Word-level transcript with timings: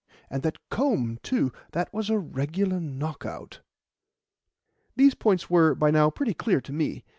And 0.31 0.41
that 0.41 0.57
comb, 0.71 1.19
too, 1.21 1.51
that 1.73 1.93
was 1.93 2.09
a 2.09 2.17
regular 2.17 2.79
knock 2.79 3.23
out." 3.23 3.61
These 4.95 5.13
points 5.13 5.47
were, 5.47 5.75
by 5.75 5.91
now, 5.91 6.09
pretty 6.09 6.33
clear 6.33 6.59
to 6.59 6.73
me. 6.73 7.05